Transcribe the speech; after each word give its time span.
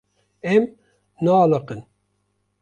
Em 0.53 0.63
naaliqin. 1.23 1.81